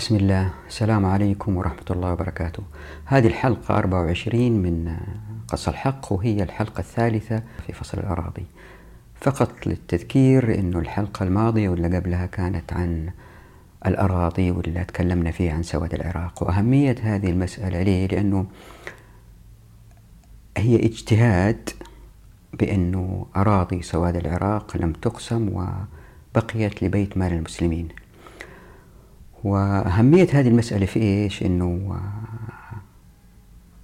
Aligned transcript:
بسم 0.00 0.16
الله. 0.16 0.50
السلام 0.68 1.06
عليكم 1.06 1.56
ورحمة 1.56 1.84
الله 1.90 2.12
وبركاته. 2.12 2.62
هذه 3.04 3.26
الحلقة 3.26 3.78
24 3.78 4.52
من 4.52 4.96
قص 5.48 5.68
الحق 5.68 6.12
وهي 6.12 6.42
الحلقة 6.42 6.80
الثالثة 6.80 7.42
في 7.66 7.72
فصل 7.72 7.98
الأراضي. 7.98 8.46
فقط 9.20 9.66
للتذكير 9.66 10.58
أنه 10.58 10.78
الحلقة 10.78 11.24
الماضية 11.24 11.68
واللي 11.68 11.96
قبلها 11.96 12.26
كانت 12.26 12.72
عن 12.72 13.10
الأراضي 13.86 14.50
واللي 14.50 14.84
تكلمنا 14.84 15.30
فيها 15.30 15.52
عن 15.52 15.62
سواد 15.62 15.94
العراق. 15.94 16.42
وأهمية 16.42 16.96
هذه 17.02 17.30
المسألة 17.30 17.82
ليه؟ 17.82 18.06
لأنه 18.06 18.46
هي 20.56 20.76
اجتهاد 20.76 21.70
بأنه 22.52 23.26
أراضي 23.36 23.82
سواد 23.82 24.16
العراق 24.16 24.76
لم 24.76 24.92
تقسم 24.92 25.48
وبقيت 25.48 26.82
لبيت 26.82 27.18
مال 27.18 27.32
المسلمين. 27.32 27.88
وأهمية 29.44 30.28
هذه 30.32 30.48
المسألة 30.48 30.86
في 30.86 31.00
إيش؟ 31.00 31.42
أنه 31.42 32.00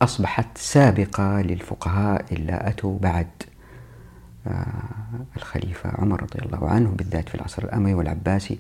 أصبحت 0.03 0.59
سابقة 0.59 1.41
للفقهاء 1.41 2.25
اللي 2.33 2.61
أتوا 2.63 2.99
بعد 2.99 3.27
آه، 4.47 4.66
الخليفة 5.37 5.91
عمر 5.95 6.23
رضي 6.23 6.39
الله 6.39 6.69
عنه 6.69 6.91
بالذات 6.91 7.29
في 7.29 7.35
العصر 7.35 7.65
الأموي 7.65 7.95
والعباسي 7.95 8.59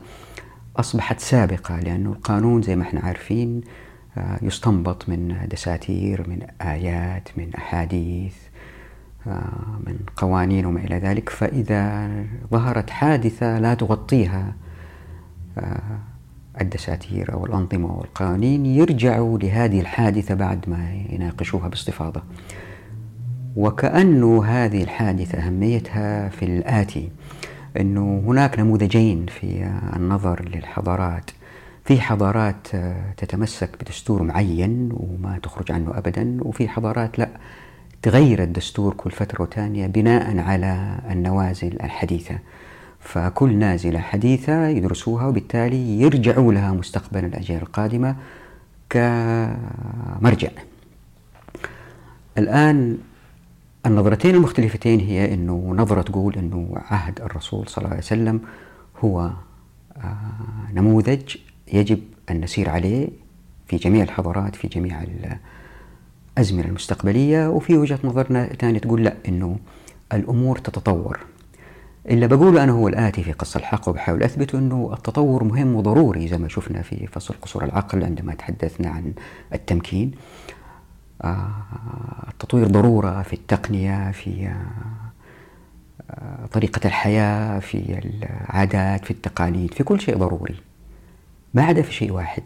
أصبحت 0.76 1.20
سابقة 1.20 1.80
لأنه 1.80 2.12
القانون 2.12 2.62
زي 2.62 2.76
ما 2.76 2.82
إحنا 2.82 3.00
عارفين 3.00 3.60
آه، 4.18 4.38
يستنبط 4.42 5.08
من 5.08 5.48
دساتير 5.50 6.28
من 6.28 6.42
آيات 6.60 7.28
من 7.36 7.54
أحاديث 7.54 8.34
آه، 9.26 9.78
من 9.86 9.98
قوانين 10.16 10.66
وما 10.66 10.80
إلى 10.80 10.98
ذلك 10.98 11.28
فإذا 11.28 12.10
ظهرت 12.50 12.90
حادثة 12.90 13.58
لا 13.58 13.74
تغطيها 13.74 14.54
الدساتير 16.60 17.32
أو 17.32 17.46
الأنظمة 17.46 17.98
والقوانين 17.98 18.66
يرجعوا 18.66 19.38
لهذه 19.38 19.80
الحادثة 19.80 20.34
بعد 20.34 20.68
ما 20.68 20.92
يناقشوها 21.10 21.68
باستفاضة. 21.68 22.22
وكأنه 23.56 24.44
هذه 24.44 24.82
الحادثة 24.82 25.38
أهميتها 25.38 26.28
في 26.28 26.44
الآتي 26.44 27.10
أنه 27.80 28.22
هناك 28.26 28.58
نموذجين 28.58 29.26
في 29.26 29.70
النظر 29.96 30.48
للحضارات 30.48 31.30
في 31.84 32.00
حضارات 32.00 32.66
تتمسك 33.16 33.70
بدستور 33.80 34.22
معين 34.22 34.88
وما 34.92 35.38
تخرج 35.42 35.72
عنه 35.72 35.98
أبدا 35.98 36.38
وفي 36.42 36.68
حضارات 36.68 37.18
لا 37.18 37.28
تغير 38.02 38.42
الدستور 38.42 38.94
كل 38.94 39.10
فترة 39.10 39.42
وثانية 39.42 39.86
بناء 39.86 40.38
على 40.38 40.98
النوازل 41.10 41.72
الحديثة. 41.72 42.38
فكل 43.06 43.56
نازلة 43.56 43.98
حديثة 43.98 44.68
يدرسوها 44.68 45.26
وبالتالي 45.26 46.00
يرجعوا 46.00 46.52
لها 46.52 46.72
مستقبلا 46.72 47.26
الأجيال 47.26 47.62
القادمة 47.62 48.16
كمرجع. 48.90 50.50
الآن 52.38 52.98
النظرتين 53.86 54.34
المختلفتين 54.34 55.00
هي 55.00 55.34
أنه 55.34 55.74
نظرة 55.76 56.02
تقول 56.02 56.34
أنه 56.34 56.68
عهد 56.74 57.20
الرسول 57.20 57.68
صلى 57.68 57.78
الله 57.78 57.88
عليه 57.90 58.02
وسلم 58.02 58.40
هو 59.04 59.30
آه، 59.96 60.16
نموذج 60.72 61.36
يجب 61.72 62.00
أن 62.30 62.40
نسير 62.40 62.70
عليه 62.70 63.08
في 63.68 63.76
جميع 63.76 64.02
الحضارات 64.02 64.56
في 64.56 64.68
جميع 64.68 65.02
الأزمنة 66.38 66.66
المستقبلية 66.66 67.48
وفي 67.48 67.76
وجهة 67.76 67.98
نظرنا 68.04 68.46
ثانية 68.46 68.78
تقول 68.78 69.04
لأ 69.04 69.16
أنه 69.28 69.58
الأمور 70.12 70.58
تتطور. 70.58 71.18
اللي 72.10 72.28
بقوله 72.28 72.64
أنا 72.64 72.72
هو 72.72 72.88
الآتي 72.88 73.22
في 73.22 73.32
قصة 73.32 73.58
الحق 73.58 73.88
وبحاول 73.88 74.22
أثبت 74.22 74.54
أنه 74.54 74.90
التطور 74.92 75.44
مهم 75.44 75.74
وضروري 75.74 76.28
زي 76.28 76.38
ما 76.38 76.48
شفنا 76.48 76.82
في 76.82 77.06
فصل 77.06 77.34
قصور 77.42 77.64
العقل 77.64 78.04
عندما 78.04 78.34
تحدثنا 78.34 78.88
عن 78.88 79.12
التمكين. 79.54 80.12
آه، 81.24 81.50
التطوير 82.28 82.66
ضرورة 82.66 83.22
في 83.22 83.32
التقنية 83.32 84.10
في 84.10 84.52
آه، 86.10 86.46
طريقة 86.52 86.80
الحياة 86.84 87.58
في 87.58 88.00
العادات 88.04 89.04
في 89.04 89.10
التقاليد 89.10 89.74
في 89.74 89.84
كل 89.84 90.00
شيء 90.00 90.16
ضروري. 90.16 90.56
ما 91.54 91.62
عدا 91.62 91.82
في 91.82 91.92
شيء 91.92 92.12
واحد 92.12 92.42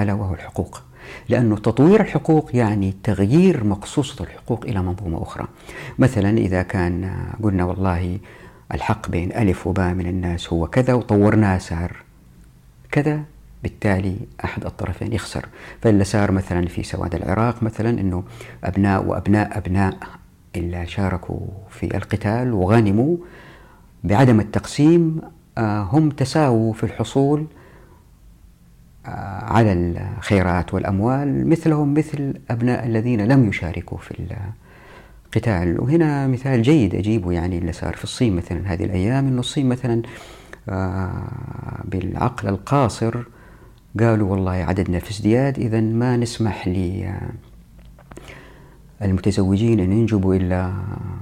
ألا 0.00 0.12
وهو 0.12 0.34
الحقوق. 0.34 0.82
لأنه 1.28 1.56
تطوير 1.56 2.00
الحقوق 2.00 2.56
يعني 2.56 2.94
تغيير 3.02 3.64
مقصوصة 3.64 4.24
الحقوق 4.24 4.64
إلى 4.64 4.82
منظومة 4.82 5.22
أخرى. 5.22 5.46
مثلا 5.98 6.38
إذا 6.38 6.62
كان 6.62 7.26
قلنا 7.42 7.64
والله 7.64 8.18
الحق 8.74 9.10
بين 9.10 9.32
ألف 9.32 9.66
وباء 9.66 9.94
من 9.94 10.06
الناس 10.06 10.52
هو 10.52 10.66
كذا 10.66 10.94
وطورناه 10.94 11.58
صار 11.58 11.96
كذا 12.90 13.22
بالتالي 13.62 14.16
أحد 14.44 14.64
الطرفين 14.64 15.12
يخسر. 15.12 15.46
فإلا 15.82 16.04
صار 16.04 16.30
مثلا 16.30 16.66
في 16.66 16.82
سواد 16.82 17.14
العراق 17.14 17.62
مثلا 17.62 17.90
أنه 17.90 18.24
أبناء 18.64 19.04
وأبناء 19.04 19.58
أبناء 19.58 19.96
إلا 20.56 20.84
شاركوا 20.84 21.46
في 21.70 21.96
القتال 21.96 22.52
وغنموا 22.52 23.16
بعدم 24.04 24.40
التقسيم 24.40 25.20
آه، 25.58 25.82
هم 25.82 26.10
تساووا 26.10 26.72
في 26.72 26.84
الحصول 26.84 27.46
آه، 29.06 29.44
على 29.44 29.72
الخيرات 29.72 30.74
والأموال 30.74 31.48
مثلهم 31.48 31.94
مثل 31.94 32.34
أبناء 32.50 32.86
الذين 32.86 33.20
لم 33.20 33.48
يشاركوا 33.48 33.98
في 33.98 34.10
قتال. 35.34 35.80
وهنا 35.80 36.26
مثال 36.26 36.62
جيد 36.62 36.94
أجيبه 36.94 37.32
يعني 37.32 37.58
اللي 37.58 37.72
صار 37.72 37.96
في 37.96 38.04
الصين 38.04 38.36
مثلا 38.36 38.72
هذه 38.72 38.84
الأيام 38.84 39.26
أنه 39.26 39.40
الصين 39.40 39.68
مثلا 39.68 40.02
آه، 40.68 41.82
بالعقل 41.84 42.48
القاصر 42.48 43.22
قالوا 44.00 44.30
والله 44.30 44.52
عددنا 44.52 44.98
في 44.98 45.10
ازدياد 45.10 45.58
إذا 45.58 45.80
ما 45.80 46.16
نسمح 46.16 46.68
للمتزوجين 49.00 49.80
أن 49.80 49.92
ينجبوا 49.92 50.34
إلا 50.34 50.72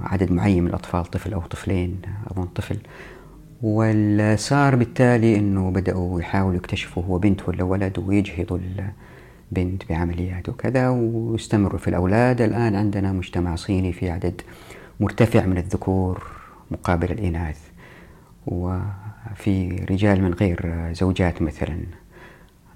عدد 0.03 0.33
معين 0.33 0.63
من 0.63 0.69
الأطفال 0.69 1.05
طفل 1.05 1.33
أو 1.33 1.41
طفلين 1.41 1.97
أظن 2.31 2.47
طفل. 2.47 2.77
والصار 3.63 4.77
بالتالي 4.77 5.37
أنه 5.37 5.71
بدأوا 5.71 6.21
يحاولوا 6.21 6.57
يكتشفوا 6.57 7.03
هو 7.03 7.19
بنت 7.19 7.49
ولا 7.49 7.63
ولد 7.63 7.99
ويجهضوا 7.99 8.59
بنت 9.51 9.83
بعمليات 9.89 10.49
وكذا 10.49 10.89
واستمروا 10.89 11.79
في 11.79 11.89
الأولاد. 11.89 12.41
الآن 12.41 12.75
عندنا 12.75 13.13
مجتمع 13.13 13.57
صيني 13.57 13.93
في 13.93 14.11
عدد 14.11 14.41
مرتفع 15.01 15.47
من 15.47 15.59
الذكور 15.59 16.27
مقابل 16.71 17.13
الإناث 17.13 17.59
وفي 18.47 19.69
رجال 19.91 20.23
من 20.23 20.35
غير 20.35 20.89
زوجات 20.93 21.43
مثلا. 21.43 21.79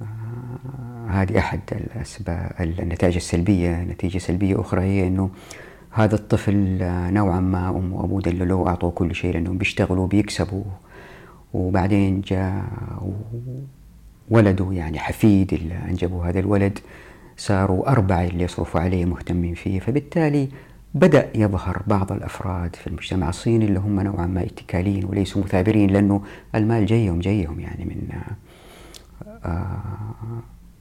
آه، 0.00 1.08
هذه 1.08 1.38
أحد 1.38 1.60
الأسباب 1.72 2.50
النتائج 2.60 3.14
السلبية. 3.14 3.82
نتيجة 3.82 4.18
سلبية 4.18 4.60
أخرى 4.60 4.82
هي 4.82 5.06
أنه 5.06 5.30
هذا 5.90 6.14
الطفل 6.14 6.78
نوعا 7.12 7.40
ما 7.40 7.68
أمه 7.68 7.96
وأبوه 7.96 8.20
دللوه 8.20 8.68
أعطوه 8.68 8.90
كل 8.90 9.14
شيء 9.14 9.32
لأنهم 9.32 9.58
بيشتغلوا 9.58 10.06
بيكسبوا 10.06 10.64
وبعدين 11.54 12.20
جاء 12.20 12.64
ولده 14.30 14.68
يعني 14.72 14.98
حفيد 14.98 15.52
اللي 15.52 15.74
أنجبوا 15.74 16.26
هذا 16.26 16.40
الولد 16.40 16.78
صاروا 17.36 17.90
أربعة 17.90 18.24
اللي 18.24 18.44
يصرفوا 18.44 18.80
عليه 18.80 19.04
مهتمين 19.04 19.54
فيه 19.54 19.80
فبالتالي 19.80 20.48
بدأ 20.94 21.30
يظهر 21.34 21.82
بعض 21.86 22.12
الأفراد 22.12 22.76
في 22.76 22.86
المجتمع 22.86 23.28
الصيني 23.28 23.64
اللي 23.64 23.78
هم 23.78 24.00
نوعا 24.00 24.26
ما 24.26 24.42
اتكاليين 24.42 25.04
وليسوا 25.04 25.42
مثابرين 25.44 25.90
لأنه 25.90 26.22
المال 26.54 26.86
جيهم 26.86 27.20
جيهم 27.20 27.60
يعني 27.60 27.84
من 27.84 28.08
آه، 29.44 29.80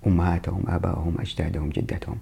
أمهاتهم 0.07 0.63
آبائهم 0.67 1.15
أجدادهم 1.19 1.69
جدتهم. 1.69 2.17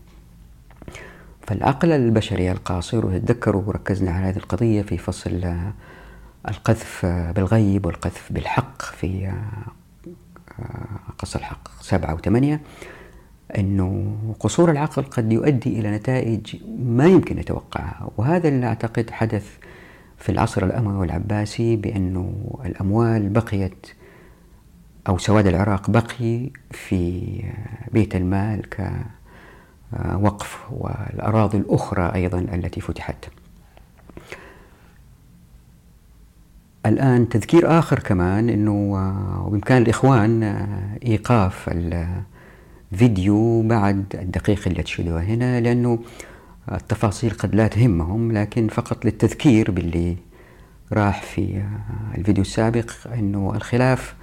فالعقل 1.41 1.91
البشري 1.91 2.51
القاصر 2.51 3.05
وتذكروا 3.05 3.63
وركزنا 3.65 4.11
على 4.11 4.25
هذه 4.25 4.37
القضية 4.37 4.81
في 4.81 4.97
فصل 4.97 5.55
القذف 6.47 7.05
بالغيب 7.05 7.85
والقذف 7.85 8.31
بالحق 8.31 8.81
في 8.81 9.31
قص 11.17 11.35
الحق 11.35 11.81
سبعة 11.81 12.13
وثمانية 12.13 12.61
أنه 13.57 14.15
قصور 14.39 14.71
العقل 14.71 15.03
قد 15.03 15.31
يؤدي 15.31 15.79
إلى 15.79 15.91
نتائج 15.91 16.55
ما 16.79 17.05
يمكن 17.05 17.35
نتوقعها 17.35 18.09
وهذا 18.17 18.47
اللي 18.47 18.65
أعتقد 18.65 19.09
حدث 19.09 19.57
في 20.17 20.31
العصر 20.31 20.65
الأموي 20.65 20.93
والعباسي 20.93 21.75
بأنه 21.75 22.59
الأموال 22.65 23.29
بقيت 23.29 23.87
أو 25.07 25.17
سواد 25.17 25.47
العراق 25.47 25.89
بقي 25.89 26.49
في 26.71 27.43
بيت 27.91 28.15
المال 28.15 28.69
كوقف 28.69 30.59
والأراضي 30.71 31.57
الأخرى 31.57 32.11
أيضا 32.15 32.39
التي 32.39 32.81
فتحت. 32.81 33.25
الآن 36.85 37.29
تذكير 37.29 37.79
آخر 37.79 37.99
كمان 37.99 38.49
أنه 38.49 38.71
آه، 38.71 39.49
بإمكان 39.49 39.81
الإخوان 39.81 40.43
آه، 40.43 40.97
إيقاف 41.05 41.69
الفيديو 42.91 43.61
بعد 43.61 44.05
الدقيقة 44.13 44.69
اللي 44.69 44.83
تشهدوها 44.83 45.23
هنا 45.23 45.61
لأنه 45.61 45.99
التفاصيل 46.71 47.31
قد 47.31 47.55
لا 47.55 47.67
تهمهم 47.67 48.31
لكن 48.31 48.67
فقط 48.67 49.05
للتذكير 49.05 49.71
باللي 49.71 50.17
راح 50.91 51.21
في 51.23 51.57
آه، 51.57 52.17
الفيديو 52.17 52.41
السابق 52.41 52.91
أنه 53.13 53.53
الخلاف 53.55 54.15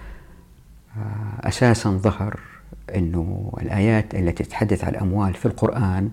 أساسا 1.41 1.91
ظهر 1.91 2.41
أنه 2.95 3.53
الآيات 3.63 4.15
التي 4.15 4.45
تتحدث 4.45 4.85
عن 4.85 4.91
الأموال 4.91 5.35
في 5.35 5.47
القرآن 5.47 6.11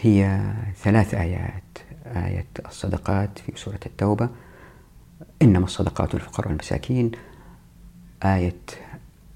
هي 0.00 0.40
ثلاث 0.82 1.14
آيات. 1.14 1.62
آية 2.06 2.46
الصدقات 2.66 3.38
في 3.38 3.52
سورة 3.56 3.80
التوبة 3.86 4.28
إنما 5.42 5.64
الصدقات 5.64 6.14
للفقراء 6.14 6.48
والمساكين. 6.48 7.12
آية 8.24 8.56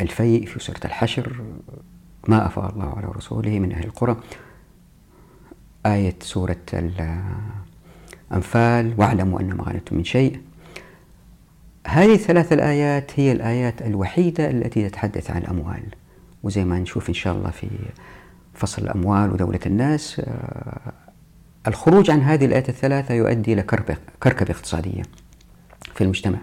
الفيء 0.01 0.47
في 0.47 0.59
سورة 0.59 0.81
الحشر. 0.85 1.43
ما 2.29 2.47
أفاء 2.47 2.73
الله 2.73 2.95
على 2.97 3.07
رسوله 3.07 3.59
من 3.59 3.73
أهل 3.73 3.85
القرى. 3.85 4.17
آية 5.87 6.17
سورة 6.21 6.57
الأنفال. 8.31 8.95
واعلموا 8.99 9.41
أن 9.41 9.55
ما 9.55 9.65
غنمتم 9.65 9.97
من 9.97 10.05
شيء. 10.05 10.41
هذه 11.87 12.15
الثلاث 12.15 12.53
الآيات 12.53 13.21
هي 13.21 13.33
الآيات 13.33 13.83
الوحيدة 13.83 14.51
التي 14.51 14.89
تتحدث 14.89 15.31
عن 15.31 15.43
الأموال. 15.43 15.85
وزي 16.43 16.65
ما 16.65 16.79
نشوف 16.79 17.09
إن 17.09 17.15
شاء 17.15 17.37
الله 17.37 17.51
في 17.51 17.69
فصل 18.55 18.83
الأموال 18.83 19.33
ودولة 19.33 19.61
الناس 19.67 20.21
آه، 20.21 20.93
الخروج 21.67 22.11
عن 22.11 22.21
هذه 22.21 22.45
الآيات 22.45 22.69
الثلاثة 22.69 23.15
يؤدي 23.15 23.53
إلى 23.53 23.63
كركبة 23.63 23.97
اقتصادية. 24.51 25.03
في 25.95 26.05
المجتمع. 26.05 26.39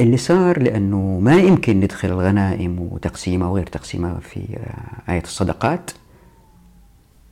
اللي 0.00 0.16
صار 0.16 0.62
لأنه 0.62 1.18
ما 1.20 1.36
يمكن 1.36 1.80
ندخل 1.80 2.08
الغنائم 2.08 2.80
وتقسيمها 2.80 3.48
وغير 3.48 3.66
تقسيمها 3.66 4.20
في 4.20 4.40
آه، 4.56 5.12
آية 5.12 5.22
الصدقات 5.22 5.90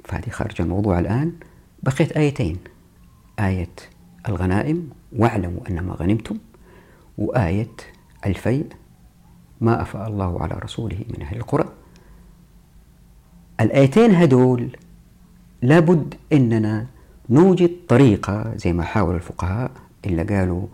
فهذه 0.04 0.30
خارج 0.30 0.60
الموضوع 0.60 0.98
الآن. 0.98 1.32
بقيت 1.82 2.12
آيتين. 2.12 2.58
آية 3.40 3.68
الغنائم 4.28 4.90
واعلموا 5.16 5.60
أن 5.70 5.80
ما 5.80 5.94
غنمتم. 5.94 6.38
وآية 7.18 7.70
الفيء 8.26 8.66
ما 9.60 9.82
أفاء 9.82 10.08
الله 10.08 10.42
على 10.42 10.54
رسوله 10.54 10.98
من 11.16 11.22
أهل 11.22 11.36
القرى. 11.36 11.64
الآيتين 13.60 14.14
هدول 14.14 14.76
لابد 15.62 16.14
أننا 16.32 16.86
نوجد 17.30 17.70
طريقة 17.88 18.52
زي 18.56 18.72
ما 18.72 18.82
حاول 18.82 19.14
الفقهاء 19.14 19.70
إلا 20.06 20.36
قالوا 20.36 20.66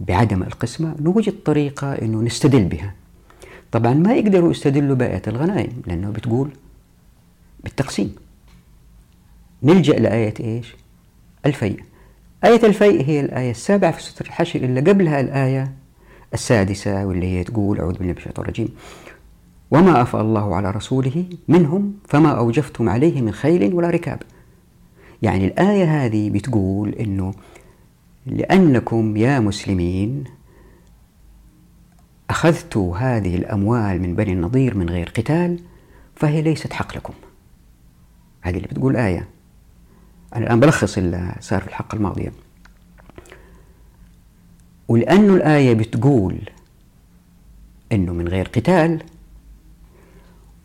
بعدم 0.00 0.42
القسمة 0.42 0.94
نوجد 1.00 1.34
طريقة 1.44 1.92
أنه 1.92 2.22
نستدل 2.22 2.64
بها. 2.64 2.94
طبعا 3.72 3.94
ما 3.94 4.14
يقدروا 4.14 4.50
يستدلوا 4.50 4.96
بآية 4.96 5.22
الغنائم 5.26 5.82
لأنه 5.86 6.10
بتقول 6.10 6.50
بالتقسيم. 7.64 8.14
نلجأ 9.62 9.92
لآية 9.98 10.34
إيش؟ 10.40 10.76
الفيء. 11.46 11.80
آية 12.44 12.66
الفيء 12.66 13.04
هي 13.04 13.20
الآية 13.20 13.50
السابعة 13.50 13.90
في 13.92 14.02
سورة 14.02 14.26
الحشر 14.26 14.60
اللي 14.60 14.80
قبلها 14.80 15.20
الآية 15.20 15.72
السادسة 16.34 17.06
واللي 17.06 17.26
هي 17.26 17.44
تقول 17.44 17.78
أعوذ 17.80 17.92
بالله 17.92 18.12
من 18.12 18.16
الشيطان 18.16 18.44
الرجيم. 18.44 18.68
وما 19.70 20.02
أفاء 20.02 20.22
الله 20.22 20.56
على 20.56 20.70
رسوله 20.70 21.24
منهم 21.48 21.94
فما 22.08 22.30
أوجفتم 22.30 22.88
عليه 22.88 23.20
من 23.20 23.32
خيل 23.32 23.74
ولا 23.74 23.90
ركاب. 23.90 24.22
يعني 25.22 25.46
الآية 25.46 26.04
هذه 26.04 26.30
بتقول 26.30 26.88
إنه 26.94 27.34
لأنكم 28.26 29.16
يا 29.16 29.40
مسلمين 29.40 30.24
أخذتوا 32.30 32.96
هذه 32.96 33.36
الأموال 33.36 34.02
من 34.02 34.14
بني 34.14 34.32
النضير 34.32 34.76
من 34.76 34.90
غير 34.90 35.08
قتال 35.08 35.58
فهي 36.16 36.42
ليست 36.42 36.72
حق 36.72 36.96
لكم. 36.96 37.14
هذه 38.40 38.56
اللي 38.56 38.68
بتقول 38.68 38.96
آية. 38.96 39.28
أنا 40.34 40.44
الآن 40.44 40.60
بلخص 40.60 40.98
اللي 40.98 41.34
صار 41.40 41.60
في 41.60 41.68
الحلقة 41.68 41.96
الماضية. 41.96 42.32
ولأنه 44.88 45.34
الآية 45.34 45.74
بتقول 45.74 46.38
أنه 47.92 48.12
من 48.12 48.28
غير 48.28 48.48
قتال 48.48 49.02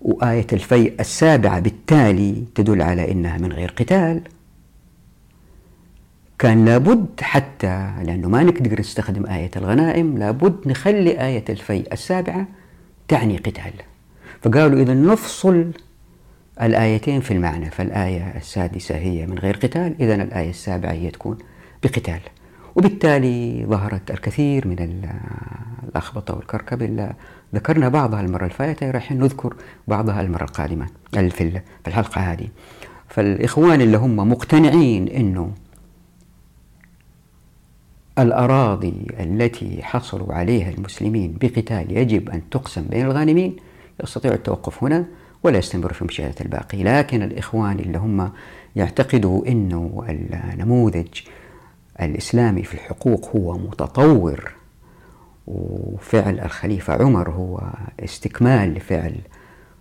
وآية 0.01 0.47
الفيء 0.54 0.95
السابعة 1.00 1.59
بالتالي 1.59 2.44
تدل 2.56 2.81
على 2.81 3.12
أنها 3.12 3.38
من 3.38 3.51
غير 3.51 3.71
قتال 3.71 4.21
كان 6.41 6.65
لابد 6.65 7.07
حتى 7.21 7.91
لأنه 8.03 8.29
ما 8.29 8.43
نقدر 8.43 8.79
نستخدم 8.79 9.25
آية 9.25 9.51
الغنائم 9.55 10.17
لابد 10.17 10.67
نخلي 10.67 11.25
آية 11.25 11.43
الفيء 11.49 11.93
السابعة 11.93 12.47
تعني 13.07 13.38
قتال. 13.38 13.73
فقالوا 14.41 14.81
إذا 14.81 14.93
نفصل 14.93 15.71
الآيتين 16.61 17.21
في 17.21 17.33
المعنى 17.33 17.71
فالآية 17.71 18.38
السادسة 18.38 18.95
هي 18.95 19.25
من 19.25 19.39
غير 19.39 19.55
قتال 19.55 19.95
إذا 19.99 20.15
الآية 20.15 20.49
السابعة 20.49 20.91
هي 20.91 21.11
تكون 21.11 21.38
بقتال. 21.83 22.19
وبالتالي 22.75 23.65
ظهرت 23.65 24.11
الكثير 24.11 24.67
من 24.67 24.99
الأخبطة 25.89 26.35
والكركب 26.35 26.81
إلا 26.81 27.13
ذكرنا 27.55 27.89
بعضها 27.89 28.21
المرة 28.21 28.45
الفائتة 28.45 28.91
راح 28.91 29.11
نذكر 29.11 29.53
بعضها 29.87 30.21
المرة 30.21 30.44
القادمة 30.44 30.87
في 31.11 31.61
الحلقة 31.87 32.21
هذه. 32.21 32.47
فالإخوان 33.07 33.81
اللي 33.81 33.97
هم 33.97 34.15
مقتنعين 34.15 35.07
أنه 35.07 35.51
الأراضي 38.19 38.93
التي 39.19 39.83
حصلوا 39.83 40.33
عليها 40.33 40.69
المسلمين 40.69 41.37
بقتال 41.41 41.97
يجب 41.97 42.29
أن 42.29 42.49
تقسم 42.49 42.81
بين 42.81 43.05
الغانمين 43.05 43.55
يستطيع 44.03 44.33
التوقف 44.33 44.83
هنا 44.83 45.05
ولا 45.43 45.57
يستمر 45.57 45.93
في 45.93 46.05
مشاهدة 46.05 46.35
الباقي. 46.41 46.83
لكن 46.83 47.21
الإخوان 47.21 47.79
اللي 47.79 47.97
هم 47.97 48.31
يعتقدوا 48.75 49.47
أنه 49.47 50.05
النموذج 50.09 51.21
الإسلامي 52.01 52.63
في 52.63 52.73
الحقوق 52.73 53.35
هو 53.35 53.57
متطور 53.57 54.51
وفعل 55.47 56.39
الخليفة 56.39 56.93
عمر 56.93 57.29
هو 57.29 57.61
استكمال 57.99 58.73
لفعل 58.73 59.15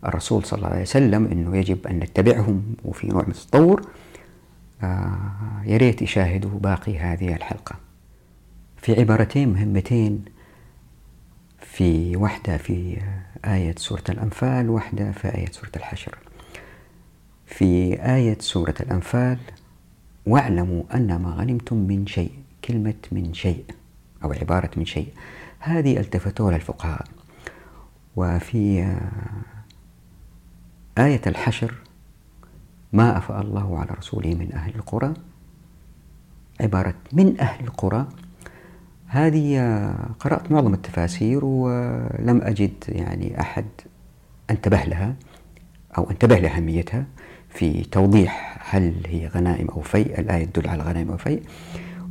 الرسول 0.05 0.45
صلى 0.45 0.59
الله 0.59 0.69
عليه 0.71 0.83
وسلم 0.83 1.25
أنه 1.27 1.57
يجب 1.57 1.87
أن 1.87 1.99
نتبعهم 1.99 2.63
وفي 2.85 3.07
نوع 3.07 3.23
من 3.23 3.31
التطور. 3.31 3.83
آه 4.83 5.19
يا 5.67 5.77
ريت 5.77 6.03
يشاهدوا 6.03 6.59
باقي 6.61 6.99
هذه 6.99 7.35
الحلقة. 7.35 7.90
في 8.83 9.01
عبارتين 9.01 9.49
مهمتين. 9.49 10.25
في 11.59 12.17
واحدة 12.17 12.57
في 12.57 13.03
آية 13.45 13.75
سورة 13.77 14.05
الأنفال 14.09 14.71
واحدة 14.71 15.13
في 15.13 15.29
آية 15.35 15.51
سورة 15.51 15.71
الحشر. 15.77 16.19
في 17.47 17.95
آية 18.15 18.39
سورة 18.41 18.75
الأنفال 18.81 19.39
واعلموا 20.27 20.83
أن 20.95 21.17
ما 21.17 21.31
غنمتم 21.31 21.77
من 21.77 22.07
شيء 22.07 22.33
كلمة 22.65 22.95
من 23.13 23.35
شيء 23.35 23.65
أو 24.25 24.33
عبارة 24.33 24.71
من 24.77 24.85
شيء. 24.85 25.13
هذه 25.59 26.01
التفتوا 26.01 26.51
لها 26.51 26.57
الفقهاء 26.57 27.07
وفي 28.17 28.97
آية 30.99 31.21
الحشر 31.27 31.75
ما 32.93 33.19
أفاء 33.19 33.41
الله 33.41 33.79
على 33.79 33.91
رسوله 33.99 34.35
من 34.35 34.53
أهل 34.53 34.75
القرى. 34.75 35.15
عبارة 36.61 36.95
من 37.13 37.41
أهل 37.41 37.65
القرى. 37.65 38.09
هذه 39.13 39.61
قرأت 40.21 40.53
معظم 40.53 40.75
التفاسير 40.75 41.45
ولم 41.45 42.41
أجد 42.43 42.73
يعني 42.89 43.41
أحد 43.41 43.65
أنتبه 44.51 44.85
لها 44.85 45.15
أو 45.99 46.11
أنتبه 46.11 46.39
لأهميتها 46.39 47.07
في 47.49 47.83
توضيح 47.83 48.59
هل 48.71 48.95
هي 49.07 49.27
غنائم 49.27 49.69
أو 49.69 49.81
فيء 49.81 50.21
الآية 50.21 50.45
تدل 50.45 50.69
على 50.69 50.83
غنائم 50.83 51.11
أو 51.11 51.17
فيء. 51.17 51.43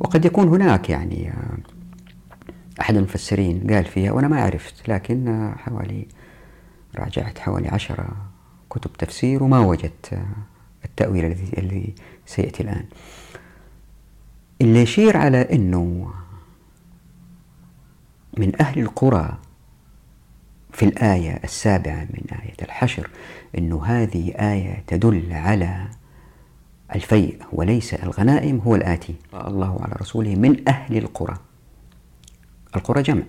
وقد 0.00 0.24
يكون 0.24 0.48
هناك 0.48 0.90
يعني 0.90 1.32
أحد 2.80 2.96
المفسرين 2.96 3.70
قال 3.70 3.84
فيها 3.84 4.12
وأنا 4.12 4.28
ما 4.28 4.40
عرفت 4.42 4.88
لكن 4.88 5.52
حوالي 5.56 6.06
راجعت 6.98 7.38
حوالي 7.38 7.68
عشرة 7.68 8.08
كتب 8.70 8.92
تفسير 8.92 9.42
وما 9.42 9.58
وجدت 9.58 10.18
التأويل 10.84 11.24
الذي 11.58 11.94
سيأتي 12.26 12.62
الآن. 12.62 12.84
اللي 14.60 14.82
يشير 14.82 15.16
على 15.16 15.48
أنه 15.52 16.10
من 18.38 18.60
أهل 18.60 18.80
القرى 18.80 19.38
في 20.72 20.84
الآية 20.84 21.40
السابعة 21.44 22.00
من 22.00 22.38
آية 22.42 22.56
الحشر 22.62 23.10
أنه 23.58 23.84
هذه 23.84 24.30
آية 24.30 24.84
تدل 24.86 25.32
على 25.32 25.88
الفيء 26.94 27.42
وليس 27.52 27.94
الغنائم 27.94 28.58
هو 28.58 28.74
الآتي. 28.74 29.14
الله 29.34 29.78
على 29.82 29.92
رسوله 30.00 30.34
من 30.34 30.68
أهل 30.68 30.96
القرى. 30.96 31.36
القرى 32.76 33.02
جمع. 33.02 33.24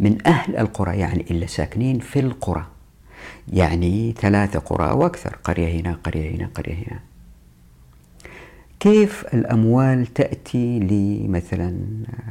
من 0.00 0.26
أهل 0.26 0.56
القرى 0.56 0.98
يعني 0.98 1.20
إلا 1.30 1.46
ساكنين 1.46 1.98
في 1.98 2.20
القرى. 2.20 2.66
يعني 3.48 4.12
ثلاثة 4.12 4.58
قرى 4.58 4.92
وأكثر 4.92 5.36
قرية 5.44 5.80
هنا 5.80 5.98
قرية 6.04 6.36
هنا 6.36 6.50
قرية 6.54 6.74
هنا. 6.74 7.00
كيف 8.80 9.24
الأموال 9.34 10.06
تأتي 10.06 10.78
لمثلا 10.78 11.80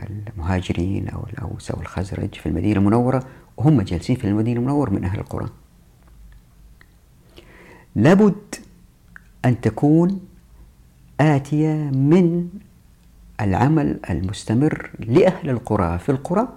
المهاجرين 0.09 1.09
أو 1.09 1.25
الأوس 1.33 1.71
أو 1.71 1.81
الخزرج 1.81 2.35
في 2.35 2.45
المدينة 2.45 2.79
المنورة؟ 2.79 3.23
وهم 3.57 3.81
جالسين 3.81 4.15
في 4.15 4.27
المدينة 4.27 4.59
المنورة 4.59 4.89
من 4.89 5.03
أهل 5.03 5.19
القرى. 5.19 5.49
لابد 7.95 8.55
أن 9.45 9.61
تكون 9.61 10.19
آتية 11.19 11.73
من 11.93 12.49
العمل 13.41 13.99
المستمر 14.09 14.91
لأهل 14.99 15.49
القرى 15.49 15.99
في 15.99 16.09
القرى 16.09 16.47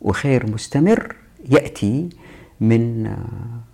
وخير 0.00 0.50
مستمر 0.50 1.16
يأتي 1.50 2.08
من 2.60 3.16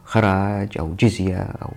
خراج 0.04 0.78
أو 0.78 0.94
جزية 0.94 1.36
أو 1.36 1.70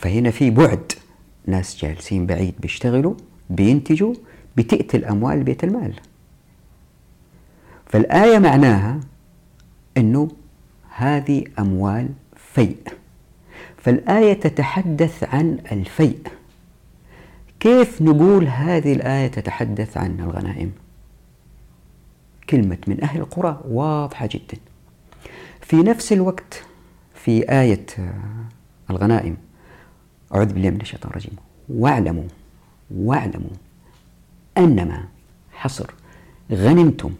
فهنا 0.00 0.30
في 0.30 0.50
بعد 0.50 0.92
ناس 1.46 1.76
جالسين 1.76 2.26
بعيد 2.26 2.54
بيشتغلوا 2.60 3.14
بينتجوا 3.50 4.14
بتأتي 4.56 4.96
الأموال 4.96 5.42
بيت 5.42 5.64
المال. 5.64 5.94
فالآية 7.86 8.38
معناها 8.38 9.00
أنه 9.96 10.28
هذه 10.96 11.44
أموال 11.58 12.08
فيء. 12.36 12.76
فالآية 13.76 14.32
تتحدث 14.32 15.24
عن 15.24 15.58
الفيء. 15.72 16.22
كيف 17.60 18.02
نقول 18.02 18.46
هذه 18.46 18.92
الآية 18.92 19.26
تتحدث 19.26 19.96
عن 19.96 20.20
الغنائم؟ 20.20 20.72
كلمة 22.50 22.78
من 22.86 23.02
أهل 23.02 23.20
القرى 23.20 23.60
واضحة 23.68 24.28
جدا. 24.32 24.58
في 25.60 25.76
نفس 25.76 26.12
الوقت 26.12 26.64
في 27.14 27.52
آية 27.52 27.86
الغنائم 28.90 29.36
أعوذ 30.34 30.52
بالله 30.52 30.70
من 30.70 30.80
الشيطان 30.80 31.10
الرجيم. 31.10 31.32
واعلموا 31.68 32.24
واعلموا 32.96 33.50
أنما 34.58 35.04
حصر 35.52 35.90
غنمتم. 36.52 37.10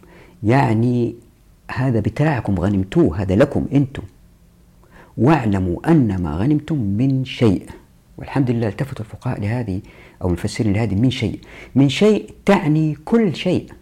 يعني 0.42 1.14
هذا 1.70 2.00
بتاعكم 2.00 2.60
غنمتوه 2.60 3.22
هذا 3.22 3.36
لكم 3.36 3.66
أنتم. 3.72 4.02
واعلموا 5.18 5.90
أن 5.90 6.22
ما 6.22 6.36
غنمتم 6.36 6.76
من 6.78 7.24
شيء. 7.24 7.70
والحمد 8.18 8.50
لله 8.50 8.68
التفتوا 8.68 9.04
الفقهاء 9.04 9.40
لهذه 9.40 9.80
أو 10.22 10.28
المفسرين 10.28 10.72
لهذه 10.72 10.94
من 10.94 11.10
شيء. 11.10 11.40
من 11.74 11.88
شيء 11.88 12.34
تعني 12.46 12.94
كل 13.04 13.36
شيء. 13.36 13.72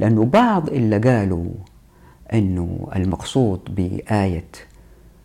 لأنه 0.00 0.24
بعض 0.24 0.68
اللي 0.68 0.98
قالوا 0.98 1.50
أنه 2.32 2.88
المقصود 2.96 3.60
بآية 3.74 4.44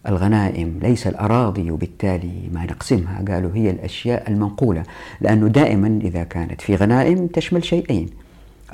الغنائم 0.08 0.80
ليس 0.82 1.08
الأراضي 1.08 1.72
وبالتالي 1.72 2.50
ما 2.54 2.64
نقسمها 2.64 3.26
قالوا 3.28 3.56
هي 3.56 3.70
الأشياء 3.70 4.32
المنقولة 4.32 4.84
لأنه 5.22 5.48
دائما 5.48 6.00
إذا 6.04 6.24
كانت 6.24 6.62
في 6.62 6.76
غنائم 6.76 7.28
تشمل 7.28 7.64
شيئين 7.64 8.10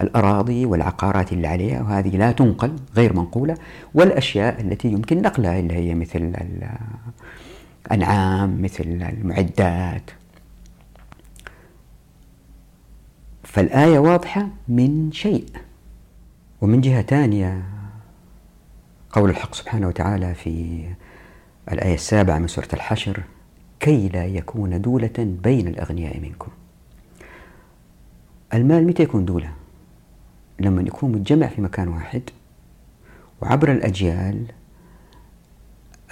الأراضي 0.01 0.65
والعقارات 0.65 1.33
اللي 1.33 1.47
عليها 1.47 1.81
وهذه 1.81 2.17
لا 2.17 2.31
تنقل 2.31 2.75
غير 2.95 3.13
منقولة 3.13 3.57
والأشياء 3.93 4.61
التي 4.61 4.87
يمكن 4.87 5.21
نقلها 5.21 5.59
اللي 5.59 5.73
هي 5.73 5.95
مثل 5.95 6.33
الأنعام 7.91 8.61
مثل 8.61 8.83
المعدات. 8.83 10.11
فالآية 13.43 13.99
واضحة 13.99 14.47
من 14.67 15.11
شيء 15.11 15.45
ومن 16.61 16.81
جهة 16.81 17.01
ثانية 17.01 17.63
قول 19.11 19.29
الحق 19.29 19.53
سبحانه 19.55 19.87
وتعالى 19.87 20.33
في 20.33 20.83
الآية 21.71 21.93
السابعة 21.93 22.39
من 22.39 22.47
سورة 22.47 22.67
الحشر 22.73 23.23
كي 23.79 24.09
لا 24.09 24.25
يكون 24.25 24.81
دولة 24.81 25.13
بين 25.17 25.67
الأغنياء 25.67 26.19
منكم 26.19 26.51
المال 28.53 28.87
متى 28.87 29.03
يكون 29.03 29.25
دولة؟ 29.25 29.53
لما 30.59 30.81
يكون 30.81 31.11
متجمع 31.11 31.47
في 31.47 31.61
مكان 31.61 31.87
واحد 31.87 32.21
وعبر 33.41 33.71
الأجيال 33.71 34.45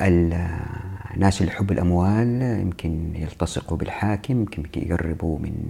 الناس 0.02 1.42
اللي 1.42 1.52
يحبوا 1.52 1.76
الأموال 1.76 2.42
يمكن 2.42 3.16
يلتصقوا 3.16 3.78
بالحاكم 3.78 4.34
يمكن 4.34 4.64
يقربوا 4.76 5.40
من 5.40 5.70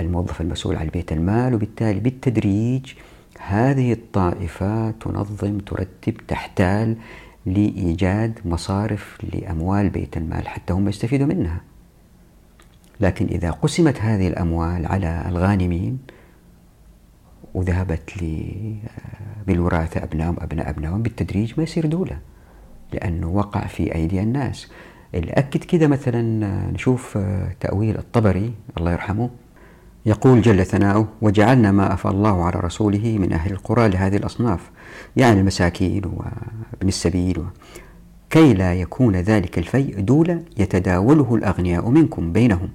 الموظف 0.00 0.40
المسؤول 0.40 0.76
عن 0.76 0.86
بيت 0.86 1.12
المال 1.12 1.54
وبالتالي 1.54 2.00
بالتدريج 2.00 2.92
هذه 3.38 3.92
الطائفة 3.92 4.90
تنظم 4.90 5.58
ترتب 5.58 6.16
تحتال 6.28 6.96
لإيجاد 7.46 8.38
مصارف 8.44 9.18
لأموال 9.32 9.88
بيت 9.88 10.16
المال 10.16 10.48
حتى 10.48 10.72
هم 10.72 10.88
يستفيدوا 10.88 11.26
منها. 11.26 11.60
لكن 13.00 13.26
إذا 13.26 13.50
قسمت 13.50 14.00
هذه 14.00 14.28
الأموال 14.28 14.86
على 14.86 15.24
الغانمين 15.28 15.98
وذهبت 17.54 18.24
بالوراثة 19.46 20.02
أبنائهم 20.02 20.36
أبناء 20.40 20.70
أبنائهم 20.70 21.02
بالتدريج 21.02 21.52
ما 21.56 21.62
يصير 21.62 21.86
دولة 21.86 22.18
لأنه 22.92 23.28
وقع 23.28 23.66
في 23.66 23.94
أيدي 23.94 24.20
الناس. 24.20 24.70
اللي 25.14 25.32
أكد 25.32 25.64
كده 25.64 25.86
مثلا 25.86 26.22
نشوف 26.70 27.18
تأويل 27.60 27.98
الطبري 27.98 28.52
الله 28.78 28.92
يرحمه 28.92 29.30
يقول 30.06 30.42
جل 30.42 30.66
ثناؤه 30.66 31.08
وجعلنا 31.22 31.72
ما 31.72 31.94
أفى 31.94 32.08
الله 32.08 32.44
على 32.44 32.60
رسوله 32.60 33.18
من 33.20 33.32
أهل 33.32 33.52
القرى 33.52 33.88
لهذه 33.88 34.16
الأصناف 34.16 34.70
يعني 35.16 35.40
المساكين 35.40 36.02
وابن 36.04 36.88
السبيل 36.88 37.44
كي 38.30 38.54
لا 38.54 38.74
يكون 38.74 39.16
ذلك 39.16 39.58
الفيء 39.58 40.00
دولة 40.00 40.42
يتداوله 40.58 41.34
الأغنياء 41.34 41.88
منكم 41.88 42.32
بينهم. 42.32 42.68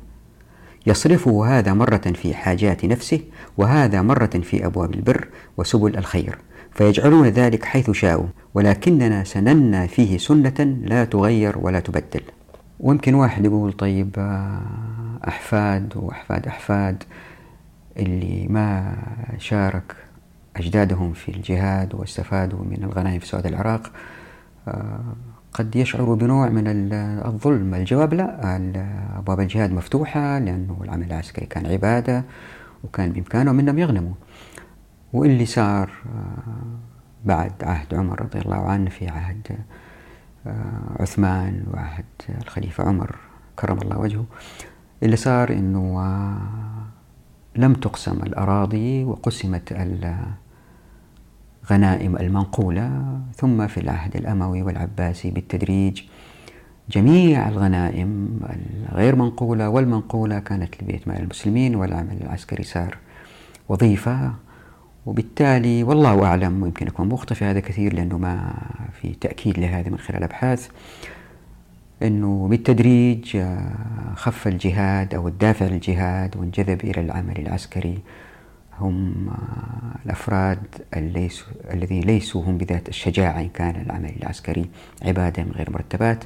يصرفه 0.87 1.59
هذا 1.59 1.73
مرة 1.73 2.13
في 2.15 2.33
حاجات 2.33 2.85
نفسه 2.85 3.19
وهذا 3.57 4.01
مرة 4.01 4.25
في 4.43 4.65
أبواب 4.65 4.93
البر 4.93 5.27
وسبل 5.57 5.97
الخير 5.97 6.37
فيجعلون 6.71 7.27
ذلك 7.27 7.65
حيث 7.65 7.91
شاءوا 7.91 8.27
ولكننا 8.53 9.23
سننا 9.23 9.87
فيه 9.87 10.17
سنة 10.17 10.77
لا 10.83 11.05
تغير 11.05 11.57
ولا 11.57 11.79
تبدل. 11.79 12.21
ويمكن 12.79 13.13
واحد 13.13 13.45
يقول 13.45 13.73
طيب 13.73 14.15
آه، 14.17 14.61
أحفاد 15.27 15.93
وأحفاد 15.97 16.47
أحفاد 16.47 17.03
اللي 17.97 18.47
ما 18.47 18.95
شارك 19.37 19.95
أجدادهم 20.55 21.13
في 21.13 21.29
الجهاد 21.29 21.95
واستفادوا 21.95 22.59
من 22.59 22.83
الغنائم 22.83 23.19
في 23.19 23.27
سعود 23.27 23.45
العراق 23.45 23.91
آه، 24.67 24.99
قد 25.53 25.75
يشعروا 25.75 26.15
بنوع 26.15 26.49
من 26.49 26.63
الظلم. 27.25 27.73
الجواب 27.73 28.13
لا 28.13 28.55
أبواب 29.17 29.39
الجهاد 29.39 29.71
مفتوحة 29.71 30.39
لأنه 30.39 30.77
العمل 30.83 31.05
العسكري 31.07 31.45
كان 31.45 31.65
عبادة 31.65 32.23
وكان 32.83 33.11
بإمكانهم 33.11 33.59
أنهم 33.59 33.79
يغنموا. 33.79 34.13
واللي 35.13 35.45
صار 35.45 35.89
آه، 36.05 36.89
بعد 37.25 37.53
عهد 37.63 37.93
عمر 37.93 38.21
رضي 38.21 38.39
الله 38.39 38.69
عنه 38.69 38.89
في 38.89 39.07
عهد 39.07 39.57
آه، 40.47 40.95
عثمان 40.99 41.63
وعهد 41.73 42.05
الخليفة 42.41 42.83
عمر 42.83 43.15
كرم 43.55 43.77
الله 43.77 43.97
وجهه 43.99 44.25
اللي 45.03 45.15
صار 45.15 45.51
أنه 45.51 46.03
لم 47.55 47.73
تقسم 47.73 48.19
الأراضي 48.23 49.03
وقسمت 49.03 49.71
الغنائم 51.63 52.17
المنقولة. 52.17 53.19
ثم 53.35 53.67
في 53.67 53.79
العهد 53.79 54.15
الأموي 54.15 54.61
والعباسي 54.61 55.31
بالتدريج 55.31 56.03
جميع 56.89 57.49
الغنائم 57.49 58.39
الغير 58.91 59.15
منقولة 59.15 59.69
والمنقولة 59.69 60.39
كانت 60.39 60.83
لبيت 60.83 61.07
مال 61.07 61.19
المسلمين 61.19 61.75
والعمل 61.75 62.17
العسكري 62.21 62.63
صار 62.63 62.97
وظيفة. 63.69 64.33
وبالتالي 65.05 65.83
والله 65.83 66.25
أعلم 66.25 66.63
ويمكن 66.63 66.87
أكون 66.87 67.09
مخطئ 67.09 67.35
في 67.35 67.45
هذا 67.45 67.59
كثير 67.59 67.93
لأنه 67.93 68.17
ما 68.17 68.53
في 69.01 69.13
تأكيد 69.13 69.59
لهذا 69.59 69.89
من 69.89 69.97
خلال 69.97 70.23
أبحاث 70.23 70.69
أنه 72.03 72.47
بالتدريج 72.47 73.37
آه، 73.37 74.13
خف 74.15 74.47
الجهاد 74.47 75.15
أو 75.15 75.27
الدافع 75.27 75.65
للجهاد 75.65 76.37
وانجذب 76.37 76.83
إلى 76.83 77.01
العمل 77.01 77.37
العسكري. 77.37 77.99
هم 78.79 79.29
آه، 79.29 80.05
الأفراد 80.05 80.59
الذين 81.73 82.03
ليسوا 82.03 82.43
هم 82.43 82.57
بذات 82.57 82.89
الشجاعة 82.89 83.41
إن 83.41 83.49
كان 83.49 83.81
العمل 83.81 84.13
العسكري 84.21 84.69
عبادة 85.01 85.43
من 85.43 85.51
غير 85.51 85.71
مرتبات. 85.71 86.23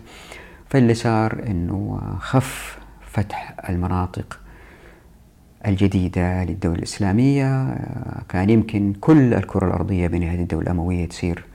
فاللي 0.70 0.94
صار 0.94 1.44
أنه 1.48 2.00
آه، 2.02 2.18
خف 2.20 2.80
فتح 3.02 3.56
المناطق 3.70 4.40
الجديدة 5.68 6.44
للدولة 6.44 6.78
الإسلامية. 6.78 7.76
كان 8.30 8.50
يمكن 8.50 8.94
كل 9.02 9.34
الكرة 9.34 9.68
الأرضية 9.68 10.08
بنهاية 10.08 10.42
الدولة 10.42 10.64
الأموية 10.64 11.06
تصير 11.06 11.46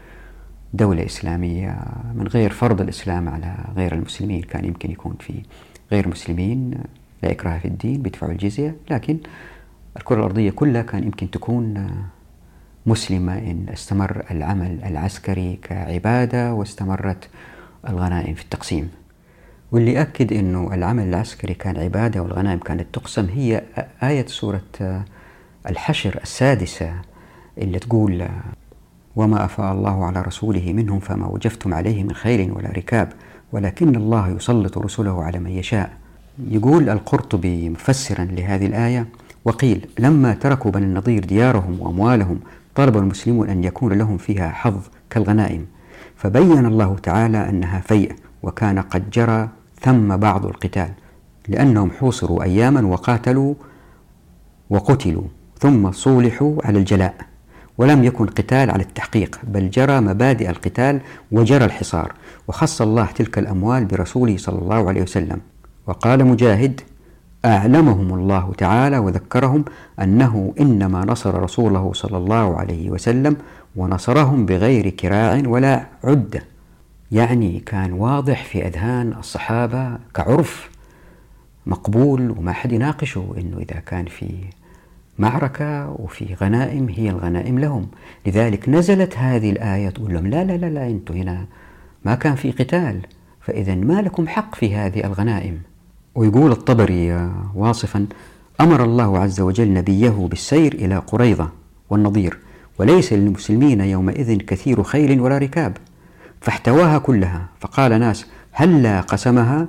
دولة 0.75 1.07
إسلامية 1.07 1.79
من 2.15 2.27
غير 2.29 2.51
فرض 2.51 2.81
الإسلام 2.81 3.29
على 3.29 3.55
غير 3.77 3.95
المسلمين. 3.95 4.43
كان 4.43 4.65
يمكن 4.65 4.91
يكون 4.91 5.17
في 5.21 5.43
غير 5.93 6.09
مسلمين 6.09 6.71
لا 7.23 7.31
إكراه 7.31 7.59
في 7.59 7.69
الدين 7.69 8.03
بيدفعوا 8.03 8.33
الجزية. 8.33 8.77
لكن 8.91 9.19
الكرة 9.97 10.17
الأرضية 10.17 10.51
كلها 10.51 10.83
كان 10.83 11.05
يمكن 11.05 11.31
تكون 11.31 11.91
مسلمة 12.87 13.39
إن 13.39 13.67
استمر 13.73 14.25
العمل 14.31 14.85
العسكري 14.85 15.59
كعبادة 15.63 16.55
واستمرت 16.55 17.29
الغنائم 17.89 18.35
في 18.35 18.43
التقسيم. 18.43 18.91
واللي 19.73 20.01
أكد 20.01 20.33
أنه 20.33 20.75
العمل 20.75 21.09
العسكري 21.09 21.55
كان 21.55 21.77
عبادة 21.77 22.23
والغنائم 22.23 22.59
كانت 22.59 22.87
تقسم 22.93 23.25
هي 23.25 23.63
آية 24.03 24.27
سورة 24.27 24.63
الحشر 25.69 26.21
السادسة 26.23 26.95
اللي 27.59 27.79
تقول 27.79 28.29
وما 29.19 29.45
أفاء 29.45 29.73
الله 29.73 30.05
على 30.05 30.23
رسوله 30.23 30.73
منهم 30.73 30.99
فما 31.01 31.27
وجفتم 31.27 31.75
عليه 31.75 32.03
من 32.03 32.13
خيل 32.13 32.53
ولا 32.53 32.69
ركاب 32.69 33.13
ولكن 33.53 33.97
الله 33.97 34.29
يسلط 34.29 34.79
رسله 34.79 35.25
على 35.25 35.39
من 35.39 35.51
يشاء. 35.51 35.91
يقول 36.51 36.89
القرطبي 36.89 37.69
مفسرا 37.69 38.25
لهذه 38.25 38.67
الآية 38.67 39.07
وقيل 39.45 39.87
لما 39.99 40.35
تركوا 40.35 40.71
بني 40.71 40.85
النضير 40.85 41.25
ديارهم 41.25 41.81
وأموالهم 41.81 42.39
طلب 42.75 42.97
المسلمون 42.97 43.49
أن 43.49 43.65
يكون 43.65 43.93
لهم 43.93 44.17
فيها 44.17 44.49
حظ 44.49 44.81
كالغنائم. 45.11 45.67
فبين 46.17 46.67
الله 46.67 46.97
تعالى 47.03 47.49
أنها 47.49 47.81
فيء 47.81 48.13
وكان 48.43 48.79
قد 48.79 49.11
جرى 49.11 49.49
ثم 49.81 50.17
بعض 50.17 50.47
القتال 50.47 50.91
لأنهم 51.49 51.91
حوصروا 51.91 52.43
أياما 52.43 52.87
وقاتلوا 52.87 53.55
وقتلوا 54.71 55.25
ثم 55.59 55.93
صولحوا 55.93 56.57
على 56.65 56.79
الجلاء. 56.79 57.28
ولم 57.79 58.05
يكن 58.05 58.27
قتال 58.27 58.71
على 58.71 58.83
التحقيق 58.83 59.41
بل 59.45 59.71
جرى 59.71 60.01
مبادئ 60.01 60.51
القتال 60.51 61.01
وجرى 61.33 61.65
الحصار 61.65 62.13
وخص 62.49 62.83
الله 62.83 63.07
تلك 63.07 63.39
الأموال 63.39 63.85
برسوله 63.85 64.37
صلى 64.37 64.59
الله 64.59 64.89
عليه 64.89 65.03
وسلم. 65.03 65.41
وقال 65.87 66.25
مجاهد 66.25 66.81
أعلمهم 67.45 68.15
الله 68.15 68.53
تعالى 68.59 68.99
وذكرهم 68.99 69.65
أنه 70.01 70.55
إنما 70.61 71.05
نصر 71.05 71.43
رسوله 71.43 71.93
صلى 71.95 72.17
الله 72.17 72.57
عليه 72.57 72.91
وسلم 72.91 73.37
ونصرهم 73.77 74.47
بغير 74.47 74.89
كراع 74.89 75.43
ولا 75.47 75.87
عدة 76.05 76.43
يعني 77.13 77.61
كان 77.61 77.93
واضح 77.93 78.45
في 78.45 78.67
أذهان 78.67 79.13
الصحابة 79.19 79.99
كعرف 80.15 80.71
مقبول 81.67 82.31
وما 82.31 82.53
حد 82.53 82.73
يناقشه 82.73 83.35
إنه 83.39 83.59
إذا 83.59 83.81
كان 83.81 84.05
في 84.05 84.45
معركة 85.19 85.91
وفي 85.91 86.35
غنائم 86.41 86.89
هي 86.89 87.11
الغنائم 87.11 87.59
لهم. 87.59 87.87
لذلك 88.27 88.69
نزلت 88.69 89.17
هذه 89.17 89.51
الآية 89.51 89.91
تقول 89.91 90.15
لهم 90.15 90.27
لا 90.27 90.45
لا 90.45 90.57
لا 90.57 90.67
لا 90.67 90.87
أنتم 90.87 91.15
هنا 91.15 91.47
ما 92.05 92.15
كان 92.15 92.35
في 92.35 92.51
قتال 92.51 93.01
فإذا 93.41 93.75
ما 93.75 94.03
لكم 94.03 94.29
حق 94.29 94.55
في 94.55 94.77
هذه 94.77 95.05
الغنائم. 95.05 95.61
ويقول 96.15 96.53
الطبري 96.53 97.31
واصفا 97.55 98.07
أمر 98.61 98.85
الله 98.85 99.19
عز 99.19 99.41
وجل 99.41 99.73
نبيه 99.73 100.11
بالسير 100.31 100.75
إلى 100.75 100.97
قريضة 100.97 101.49
والنضير 101.91 102.39
وليس 102.79 103.13
للمسلمين 103.13 103.81
يومئذ 103.81 104.37
كثير 104.37 104.83
خيل 104.83 105.21
ولا 105.21 105.39
ركاب 105.39 105.77
فاحتواها 106.41 106.99
كلها. 106.99 107.49
فقال 107.61 108.01
ناس 108.01 108.27
هلا 108.53 109.01
قسمها؟ 109.01 109.69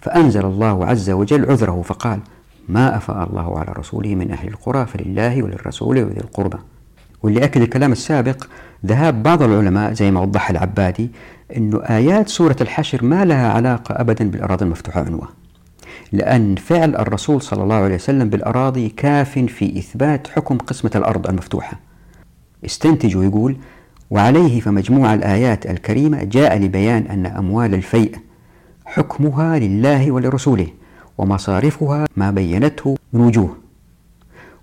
فأنزل 0.00 0.46
الله 0.46 0.86
عز 0.86 1.10
وجل 1.10 1.50
عذره 1.50 1.82
فقال 1.82 2.20
ما 2.68 2.96
أفاء 2.96 3.30
الله 3.30 3.58
على 3.58 3.72
رسوله 3.72 4.14
من 4.14 4.30
أهل 4.30 4.48
القرى 4.48 4.86
فلله 4.86 5.42
وللرسول 5.42 5.98
وذي 6.04 6.20
القربى. 6.20 6.58
واللي 7.22 7.44
أكد 7.44 7.60
الكلام 7.62 7.92
السابق 7.92 8.44
ذهاب 8.86 9.22
بعض 9.22 9.42
العلماء 9.42 9.92
زي 9.92 10.10
ما 10.10 10.20
وضح 10.20 10.50
العبادي 10.50 11.10
أنه 11.56 11.82
آيات 11.82 12.28
سورة 12.28 12.56
الحشر 12.60 13.04
ما 13.04 13.24
لها 13.24 13.52
علاقة 13.52 14.00
أبدا 14.00 14.30
بالأراضي 14.30 14.64
المفتوحة 14.64 15.00
عنوة 15.04 15.28
لأن 16.12 16.54
فعل 16.54 16.96
الرسول 16.96 17.42
صلى 17.42 17.62
الله 17.62 17.74
عليه 17.74 17.94
وسلم 17.94 18.30
بالأراضي 18.30 18.88
كاف 18.88 19.38
في 19.38 19.78
إثبات 19.78 20.26
حكم 20.28 20.58
قسمة 20.58 20.90
الأرض 20.94 21.26
المفتوحة. 21.26 21.80
استنتج 22.64 23.16
ويقول 23.16 23.56
وعليه 24.10 24.60
فمجموع 24.60 25.14
الآيات 25.14 25.66
الكريمة 25.66 26.22
جاء 26.24 26.58
لبيان 26.58 27.06
أن 27.06 27.26
أموال 27.26 27.74
الفيء 27.74 28.16
حكمها 28.86 29.58
لله 29.58 30.10
ولرسوله 30.10 30.66
ومصارفها 31.18 32.06
ما 32.16 32.30
بينته 32.30 32.96
من 33.12 33.20
وجوه 33.20 33.56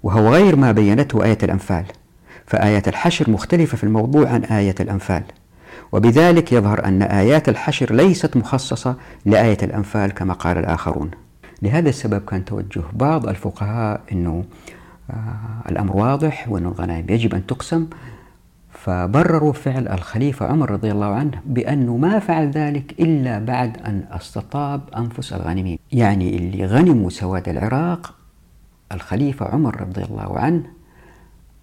وهو 0.04 0.34
غير 0.34 0.56
ما 0.56 0.72
بينته 0.72 1.24
آية 1.24 1.38
الأنفال 1.44 1.86
فآية 2.46 2.84
الحشر 2.88 3.30
مختلفة 3.30 3.78
في 3.78 3.84
الموضوع 3.84 4.30
عن 4.30 4.44
آية 4.44 4.76
الأنفال 4.80 5.24
وبذلك 5.92 6.52
يظهر 6.52 6.86
أن 6.86 7.02
آيات 7.02 7.50
الحشر 7.50 7.94
ليست 7.94 8.38
مخصصة 8.38 8.96
لآية 9.26 9.58
الأنفال 9.64 10.12
كما 10.12 10.34
قال 10.34 10.58
الآخرون. 10.58 11.12
لهذا 11.62 11.90
السبب 11.90 12.22
كان 12.26 12.46
توجه 12.46 12.82
بعض 12.94 13.28
الفقهاء 13.28 14.02
أنه 14.12 14.44
آه 15.10 15.70
الأمر 15.70 15.98
واضح 15.98 16.50
وأن 16.50 16.66
الغنائم 16.66 17.06
يجب 17.10 17.36
أن 17.36 17.46
تقسم 17.46 17.88
فبرروا 18.72 19.54
فعل 19.54 19.88
الخليفة 19.88 20.46
عمر 20.46 20.72
رضي 20.72 20.92
الله 20.92 21.06
عنه 21.06 21.42
بأنه 21.46 21.98
ما 21.98 22.20
فعل 22.20 22.52
ذلك 22.52 22.96
إلا 23.00 23.40
بعد 23.40 23.78
أن 23.78 24.04
استطاب 24.12 24.82
أنفس 24.98 25.34
الغانمين. 25.34 25.80
يعني 25.92 26.38
اللي 26.38 26.66
غنموا 26.66 27.10
سواد 27.10 27.50
العراق 27.50 28.14
الخليفة 28.92 29.46
عمر 29.46 29.82
رضي 29.82 30.04
الله 30.04 30.40
عنه 30.40 30.64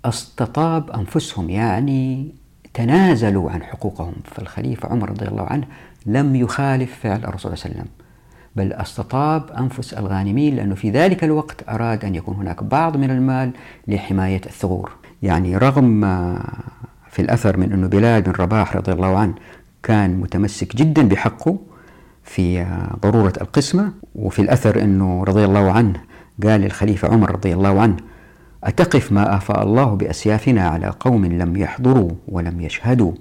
استطاب 0.04 0.90
أنفسهم 0.90 1.50
يعني 1.50 2.34
تنازلوا 2.74 3.50
عن 3.50 3.62
حقوقهم. 3.62 4.14
فالخليفة 4.24 4.88
عمر 4.88 5.10
رضي 5.10 5.28
الله 5.28 5.46
عنه 5.46 5.64
لم 6.06 6.36
يخالف 6.36 6.98
فعل 7.02 7.24
الرسول 7.24 7.56
صلى 7.58 7.64
الله 7.64 7.64
عليه 7.64 7.74
وسلم 7.74 7.86
بل 8.56 8.72
استطاب 8.72 9.50
أنفس 9.50 9.94
الغانمين 9.94 10.56
لأنه 10.56 10.74
في 10.74 10.90
ذلك 10.90 11.24
الوقت 11.24 11.68
أراد 11.68 12.04
أن 12.04 12.14
يكون 12.14 12.36
هناك 12.36 12.62
بعض 12.62 12.96
من 12.96 13.10
المال 13.10 13.50
لحماية 13.88 14.40
الثغور. 14.46 14.90
يعني 15.22 15.56
رغم 15.56 16.04
في 17.18 17.24
الأثر 17.24 17.56
من 17.56 17.72
أنه 17.72 17.86
بلال 17.86 18.22
بن 18.22 18.32
رباح 18.32 18.76
رضي 18.76 18.92
الله 18.92 19.18
عنه 19.18 19.34
كان 19.82 20.20
متمسك 20.20 20.76
جدا 20.76 21.08
بحقه 21.08 21.58
في 22.24 22.66
ضرورة 23.02 23.32
القسمة 23.40 23.92
وفي 24.14 24.42
الأثر 24.42 24.82
أنه 24.82 25.24
رضي 25.24 25.44
الله 25.44 25.72
عنه 25.72 25.92
قال 26.42 26.60
للخليفة 26.60 27.08
عمر 27.08 27.32
رضي 27.32 27.54
الله 27.54 27.80
عنه 27.80 27.96
أتقف 28.64 29.12
ما 29.12 29.36
أفاء 29.36 29.62
الله 29.62 29.84
بأسيافنا 29.84 30.68
على 30.68 30.86
قوم 31.00 31.26
لم 31.26 31.56
يحضروا 31.56 32.10
ولم 32.28 32.60
يشهدوا 32.60 33.12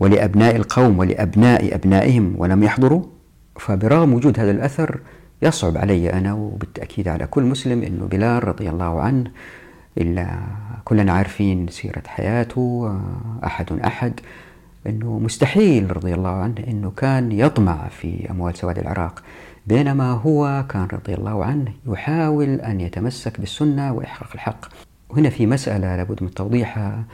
ولأبناء 0.00 0.56
القوم 0.56 0.98
ولأبناء 0.98 1.74
أبنائهم 1.74 2.34
ولم 2.38 2.62
يحضروا؟ 2.62 3.02
فبرغم 3.56 4.12
وجود 4.14 4.40
هذا 4.40 4.50
الأثر 4.50 5.00
يصعب 5.42 5.76
علي 5.76 6.12
أنا 6.12 6.34
وبالتأكيد 6.34 7.08
على 7.08 7.26
كل 7.26 7.42
مسلم 7.42 7.82
أنه 7.82 8.06
بلال 8.06 8.48
رضي 8.48 8.70
الله 8.70 9.00
عنه 9.00 9.24
إلا 9.98 10.38
كلنا 10.84 11.12
عارفين 11.12 11.68
سيرة 11.68 12.02
حياته 12.06 12.98
أحد 13.44 13.72
أحد. 13.72 14.20
أنه 14.86 15.18
مستحيل 15.18 15.96
رضي 15.96 16.14
الله 16.14 16.30
عنه 16.30 16.54
أنه 16.68 16.90
كان 16.96 17.32
يطمع 17.32 17.88
في 17.88 18.30
أموال 18.30 18.56
سواد 18.56 18.78
العراق. 18.78 19.22
بينما 19.66 20.10
هو 20.10 20.64
كان 20.68 20.88
رضي 20.92 21.14
الله 21.14 21.44
عنه 21.44 21.72
يحاول 21.86 22.48
أن 22.48 22.80
يتمسك 22.80 23.40
بالسنة 23.40 23.92
وإحقاق 23.92 24.30
الحق. 24.34 24.66
وهنا 25.10 25.30
في 25.30 25.46
مسألة 25.46 25.96
لابد 25.96 26.22
من 26.22 26.34
توضيحها 26.34 27.04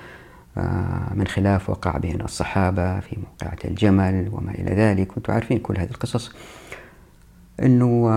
من 1.15 1.27
خلاف 1.27 1.71
وقع 1.71 1.99
بين 1.99 2.21
الصحابة 2.21 3.01
في 3.01 3.17
موقعة 3.17 3.59
الجمل 3.65 4.29
وما 4.33 4.51
إلى 4.51 4.75
ذلك. 4.75 5.11
وأنتم 5.13 5.33
عارفين 5.33 5.59
كل 5.59 5.79
هذه 5.79 5.91
القصص. 5.91 6.33
أنه 7.63 8.11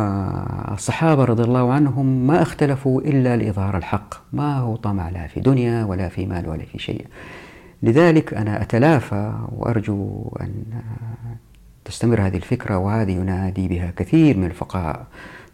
الصحابة 0.73 1.25
رضي 1.25 1.43
الله 1.43 1.73
عنهم 1.73 2.27
ما 2.27 2.41
اختلفوا 2.41 3.01
إلا 3.01 3.37
لإظهار 3.37 3.77
الحق. 3.77 4.13
ما 4.33 4.57
هو 4.57 4.75
طمع 4.75 5.09
لا 5.09 5.27
في 5.27 5.39
دنيا 5.39 5.85
ولا 5.85 6.09
في 6.09 6.25
مال 6.25 6.49
ولا 6.49 6.65
في 6.65 6.79
شيء. 6.79 7.05
لذلك 7.83 8.33
أنا 8.33 8.61
أتلافى 8.61 9.33
وأرجو 9.57 10.29
أن 10.41 10.53
تستمر 11.85 12.21
هذه 12.21 12.35
الفكرة 12.35 12.77
وهذه 12.77 13.11
ينادي 13.11 13.67
بها 13.67 13.93
كثير 13.97 14.37
من 14.37 14.45
الفقهاء. 14.45 15.05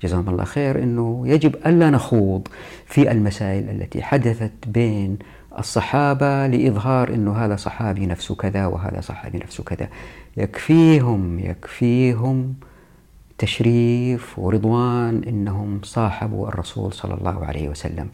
جزاهم 0.03 0.29
الله 0.29 0.43
خير. 0.43 0.83
أنه 0.83 1.23
يجب 1.27 1.55
ألا 1.65 1.89
نخوض 1.89 2.47
في 2.85 3.11
المسائل 3.11 3.69
التي 3.69 4.03
حدثت 4.03 4.67
بين 4.67 5.17
الصحابة 5.59 6.47
لإظهار 6.47 7.13
أنه 7.13 7.33
هذا 7.33 7.55
صحابي 7.55 8.05
نفسه 8.05 8.35
كذا 8.35 8.65
وهذا 8.65 9.01
صحابي 9.01 9.37
نفسه 9.37 9.63
كذا. 9.63 9.87
يكفيهم 10.37 11.39
يكفيهم 11.39 12.53
تشريف 13.43 14.39
ورضوان 14.39 15.23
إنهم 15.27 15.79
صاحبوا 15.83 16.47
الرسول 16.47 16.93
صلى 16.93 17.13
الله 17.13 17.45
عليه 17.45 17.69
وسلم. 17.69 18.07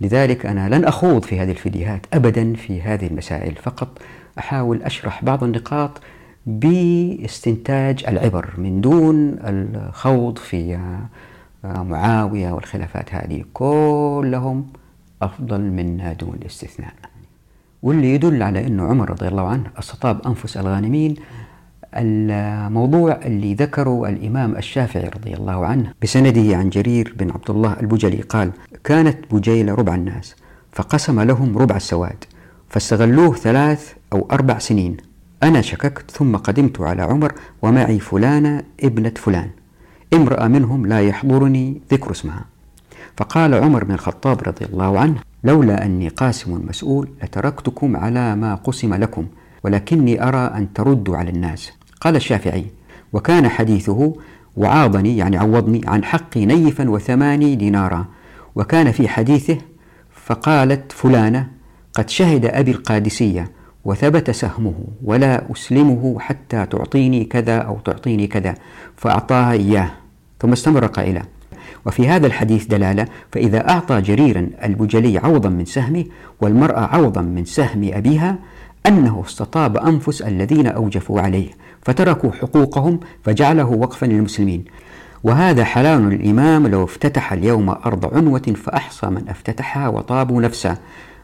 لذلك 0.00 0.46
أنا 0.46 0.74
لن 0.74 0.84
أخوض 0.84 1.22
في 1.24 1.40
هذه 1.40 1.50
الفيديوهات 1.50 2.06
ابدا 2.12 2.54
في 2.54 2.82
هذه 2.82 3.06
المسائل، 3.06 3.54
فقط 3.54 3.98
أحاول 4.38 4.82
أشرح 4.82 5.24
بعض 5.24 5.44
النقاط 5.44 6.00
باستنتاج 6.46 8.04
العبر 8.08 8.50
من 8.58 8.80
دون 8.80 9.36
الخوض 9.44 10.38
في 10.38 10.78
معاوية 11.64 12.52
والخلافات 12.52 13.14
هذه 13.14 13.44
كلهم 13.52 14.66
أفضل 15.22 15.60
منا 15.60 16.12
دون 16.12 16.34
الاستثناء. 16.42 16.94
واللي 17.82 18.14
يدل 18.14 18.42
على 18.42 18.66
إنه 18.66 18.82
عمر 18.84 19.10
رضي 19.10 19.28
الله 19.28 19.48
عنه 19.48 19.64
أستطاب 19.78 20.26
أنفس 20.26 20.56
الغانمين 20.56 21.14
الموضوع 21.94 23.20
اللي 23.24 23.54
ذكره 23.54 24.08
الإمام 24.08 24.56
الشافعي 24.56 25.08
رضي 25.08 25.34
الله 25.34 25.66
عنه 25.66 25.92
بسنده 26.02 26.56
عن 26.56 26.70
جرير 26.70 27.14
بن 27.18 27.30
عبد 27.30 27.50
الله 27.50 27.76
البجلي 27.80 28.20
قال 28.20 28.50
كانت 28.84 29.34
بجيلة 29.34 29.74
ربع 29.74 29.94
الناس 29.94 30.36
فقسم 30.72 31.20
لهم 31.20 31.58
ربع 31.58 31.76
السواد 31.76 32.24
فاستغلوه 32.68 33.34
ثلاث 33.34 33.92
أو 34.12 34.28
أربع 34.30 34.58
سنين. 34.58 34.96
أنا 35.42 35.60
شككت 35.60 36.10
ثم 36.10 36.36
قدمت 36.36 36.80
على 36.80 37.02
عمر 37.02 37.32
ومعي 37.62 37.98
فلانة 37.98 38.62
ابنة 38.84 39.12
فلان. 39.16 39.50
امرأة 40.14 40.48
منهم 40.48 40.86
لا 40.86 41.00
يحضرني 41.00 41.80
ذكر 41.92 42.10
اسمها. 42.10 42.44
فقال 43.16 43.54
عمر 43.54 43.84
بن 43.84 43.94
الخطاب 43.94 44.40
رضي 44.42 44.64
الله 44.64 44.98
عنه 44.98 45.20
لولا 45.44 45.84
أني 45.84 46.08
قاسم 46.08 46.66
مسؤول 46.68 47.08
لتركتكم 47.22 47.96
على 47.96 48.36
ما 48.36 48.54
قسم 48.54 48.94
لكم 48.94 49.26
ولكني 49.64 50.28
أرى 50.28 50.50
أن 50.54 50.72
تردوا 50.72 51.16
على 51.16 51.30
الناس. 51.30 51.72
قال 52.00 52.16
الشافعي 52.16 52.66
وكان 53.12 53.48
حديثه 53.48 54.14
وعاضني 54.56 55.16
يعني 55.16 55.36
عوضني 55.36 55.80
عن 55.86 56.04
حقي 56.04 56.46
نيفا 56.46 56.90
وثماني 56.90 57.54
دينارا. 57.56 58.06
وكان 58.54 58.92
في 58.92 59.08
حديثه 59.08 59.58
فقالت 60.24 60.92
فلانة 60.92 61.48
قد 61.94 62.08
شهد 62.08 62.44
أبي 62.44 62.70
القادسية 62.70 63.50
وثبت 63.84 64.30
سهمه 64.30 64.74
ولا 65.04 65.52
أسلمه 65.52 66.16
حتى 66.20 66.66
تعطيني 66.66 67.24
كذا 67.24 67.58
أو 67.58 67.78
تعطيني 67.84 68.26
كذا 68.26 68.54
فأعطاها 68.96 69.52
إياه. 69.52 69.90
ثم 70.40 70.52
استمر 70.52 70.86
قائلا 70.86 71.22
وفي 71.86 72.08
هذا 72.08 72.26
الحديث 72.26 72.66
دلالة 72.66 73.06
فإذا 73.32 73.70
أعطى 73.70 74.00
جريرا 74.00 74.50
البجلي 74.64 75.18
عوضا 75.18 75.48
من 75.48 75.64
سهمه 75.64 76.04
والمرأة 76.40 76.80
عوضا 76.80 77.20
من 77.20 77.44
سهم 77.44 77.90
أبيها 77.92 78.38
أنه 78.86 79.22
استطاب 79.26 79.76
أنفس 79.76 80.22
الذين 80.22 80.66
أوجفوا 80.66 81.20
عليه 81.20 81.50
فتركوا 81.82 82.32
حقوقهم 82.32 83.00
فجعله 83.24 83.64
وقفا 83.64 84.06
للمسلمين. 84.06 84.64
وهذا 85.24 85.64
حلال 85.64 86.12
الإمام 86.12 86.66
لو 86.66 86.84
افتتح 86.84 87.32
اليوم 87.32 87.70
أرض 87.70 88.14
عنوة 88.14 88.54
فأحصى 88.64 89.06
من 89.06 89.28
افتتحها 89.28 89.88
وطابوا 89.88 90.42
نفسه 90.42 90.76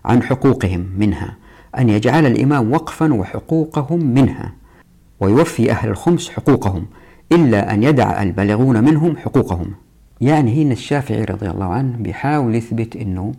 عن 0.04 0.22
حقوقهم 0.22 0.86
منها 0.98 1.36
أن 1.78 1.88
يجعل 1.88 2.26
الإمام 2.26 2.72
وقفا 2.72 3.14
وحقوقهم 3.14 4.06
منها. 4.06 4.52
ويوفي 5.20 5.70
أهل 5.70 5.88
الخمس 5.88 6.30
حقوقهم 6.30 6.86
إلا 7.32 7.74
أن 7.74 7.82
يدع 7.82 8.22
البالغون 8.22 8.84
منهم 8.84 9.16
حقوقهم. 9.16 9.74
يعني 10.20 10.62
هنا 10.62 10.72
الشافعي 10.72 11.24
رضي 11.24 11.50
الله 11.50 11.66
عنه 11.66 11.96
بيحاول 11.96 12.54
يثبت 12.54 12.96
أنه 12.96 13.32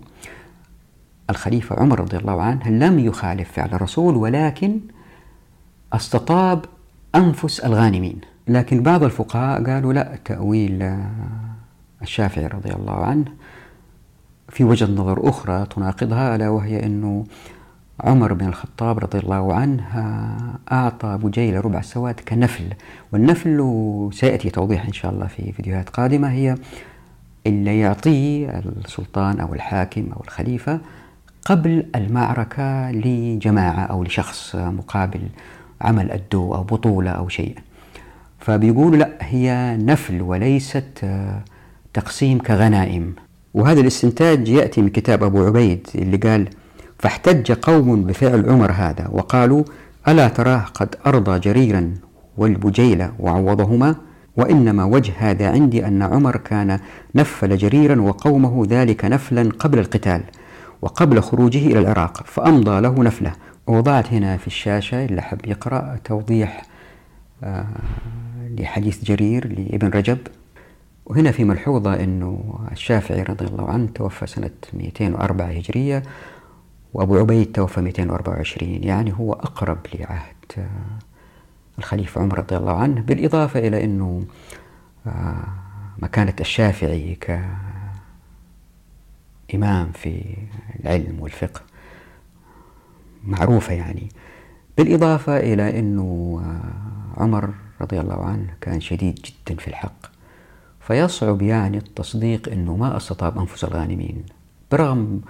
الخليفة 1.29 1.75
عمر 1.79 1.99
رضي 1.99 2.17
الله 2.17 2.41
عنه 2.41 2.69
لم 2.69 2.99
يخالف 2.99 3.51
فعل 3.51 3.69
الرسول 3.73 4.15
ولكن 4.15 4.79
استطاب 5.93 6.65
أنفس 7.15 7.59
الغانمين. 7.59 8.21
لكن 8.47 8.83
بعض 8.83 9.03
الفقهاء 9.03 9.63
قالوا 9.63 9.93
لا 9.93 10.19
تأويل 10.25 10.97
الشافعي 12.01 12.47
رضي 12.47 12.73
الله 12.73 13.05
عنه 13.05 13.25
في 14.49 14.63
وجهة 14.63 14.91
نظر 14.91 15.29
أخرى 15.29 15.65
تناقضها 15.65 16.35
ألا 16.35 16.49
وهي 16.49 16.85
أنه 16.85 17.25
عمر 17.99 18.33
بن 18.33 18.47
الخطاب 18.47 18.99
رضي 18.99 19.19
الله 19.19 19.53
عنه 19.53 19.83
أعطى 20.71 21.17
بجيل 21.23 21.65
ربع 21.65 21.79
السواد 21.79 22.19
كنفل. 22.27 22.73
والنفل 23.13 24.09
سيأتي 24.13 24.49
توضيح 24.49 24.85
إن 24.85 24.93
شاء 24.93 25.11
الله 25.11 25.27
في 25.27 25.51
فيديوهات 25.51 25.89
قادمة 25.89 26.31
هي 26.31 26.55
اللي 27.47 27.79
يعطيه 27.79 28.49
السلطان 28.85 29.39
أو 29.39 29.53
الحاكم 29.53 30.09
أو 30.15 30.21
الخليفة 30.23 30.79
قبل 31.47 31.85
المعركة 31.95 32.91
لجماعة 32.91 33.83
أو 33.85 34.03
لشخص 34.03 34.55
مقابل 34.55 35.21
عمل 35.81 36.11
أدو 36.11 36.55
أو 36.55 36.63
بطولة 36.63 37.11
أو 37.11 37.29
شيء. 37.29 37.55
فبيقولوا 38.39 38.97
لا 38.97 39.09
هي 39.19 39.77
نفل 39.79 40.21
وليست 40.21 41.05
تقسيم 41.93 42.39
كغنائم. 42.39 43.15
وهذا 43.53 43.81
الاستنتاج 43.81 44.49
يأتي 44.49 44.81
من 44.81 44.89
كتاب 44.89 45.23
أبو 45.23 45.45
عبيد 45.45 45.87
اللي 45.95 46.17
قال 46.17 46.47
فاحتج 46.99 47.51
قوم 47.51 48.03
بفعل 48.03 48.49
عمر 48.49 48.71
هذا 48.71 49.07
وقالوا 49.11 49.63
ألا 50.07 50.27
تراه 50.27 50.65
قد 50.73 50.95
أرضى 51.05 51.39
جريرا 51.39 51.93
والبجيل 52.37 53.07
وعوضهما؟ 53.19 53.95
وإنما 54.37 54.83
وجه 54.83 55.13
هذا 55.17 55.51
عندي 55.51 55.87
أن 55.87 56.01
عمر 56.01 56.37
كان 56.37 56.79
نفل 57.15 57.57
جريرا 57.57 58.01
وقومه 58.01 58.65
ذلك 58.69 59.05
نفلا 59.05 59.49
قبل 59.59 59.79
القتال 59.79 60.21
وقبل 60.81 61.21
خروجه 61.21 61.67
إلى 61.67 61.79
العراق 61.79 62.23
فأمضى 62.25 62.81
له 62.81 63.03
نفله. 63.03 63.33
ووضعت 63.67 64.13
هنا 64.13 64.37
في 64.37 64.47
الشاشة 64.47 65.05
اللي 65.05 65.21
حب 65.21 65.45
يقرأ 65.45 65.99
توضيح 66.03 66.61
آه 67.43 67.65
لحديث 68.49 69.03
جرير 69.03 69.47
لابن 69.47 69.87
رجب. 69.87 70.17
وهنا 71.05 71.31
في 71.31 71.43
ملحوظة 71.43 72.03
أنه 72.03 72.59
الشافعي 72.71 73.23
رضي 73.23 73.45
الله 73.45 73.69
عنه 73.69 73.87
توفى 73.95 74.27
سنة 74.27 74.49
204 74.73 75.45
هجرية 75.45 76.03
وأبو 76.93 77.17
عبيد 77.17 77.51
توفى 77.51 77.81
224 77.81 78.83
يعني 78.83 79.13
هو 79.19 79.33
أقرب 79.33 79.77
لعهد 79.95 80.35
آه، 80.57 80.67
الخليفة 81.79 82.21
عمر 82.21 82.39
رضي 82.39 82.57
الله 82.57 82.77
عنه 82.77 83.01
بالإضافة 83.01 83.59
إلى 83.59 83.83
أنه 83.83 84.23
آه، 85.07 85.43
مكانة 85.97 86.33
الشافعي 86.39 87.17
كإمام 89.47 89.91
في 89.91 90.23
العلم 90.79 91.17
والفقه. 91.19 91.61
معروفة 93.23 93.73
يعني. 93.73 94.09
بالإضافة 94.77 95.37
إلى 95.37 95.79
أنه 95.79 96.41
آه، 96.43 97.21
عمر 97.21 97.53
رضي 97.81 97.99
الله 97.99 98.25
عنه 98.25 98.53
كان 98.61 98.81
شديد 98.81 99.15
جدا 99.15 99.59
في 99.59 99.67
الحق. 99.67 100.05
فيصعب 100.79 101.41
يعني 101.41 101.77
التصديق 101.77 102.49
أنه 102.49 102.75
ما 102.75 102.97
استطاب 102.97 103.39
أنفس 103.39 103.63
الغانمين. 103.63 104.25
برغم 104.71 105.21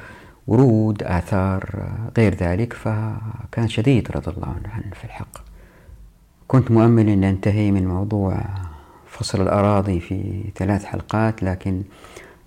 ورود 0.47 1.03
آثار 1.03 1.91
غير 2.17 2.35
ذلك 2.35 2.73
فكان 2.73 3.67
شديد 3.67 4.11
رضي 4.11 4.31
الله 4.31 4.55
عنه 4.73 4.93
في 4.93 5.03
الحق. 5.03 5.37
كنت 6.47 6.71
مؤمل 6.71 7.09
أن 7.09 7.23
أنتهي 7.23 7.71
من 7.71 7.87
موضوع 7.87 8.41
فصل 9.07 9.41
الأراضي 9.41 9.99
في 9.99 10.43
ثلاث 10.55 10.85
حلقات 10.85 11.43
لكن 11.43 11.83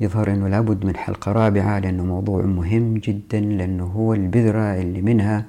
يظهر 0.00 0.32
أنه 0.32 0.48
لابد 0.48 0.84
من 0.84 0.96
حلقة 0.96 1.32
رابعة 1.32 1.78
لأنه 1.78 2.04
موضوع 2.04 2.42
مهم 2.42 2.94
جدا 2.94 3.40
لأنه 3.40 3.84
هو 3.84 4.14
البذرة 4.14 4.80
اللي 4.80 5.02
منها 5.02 5.44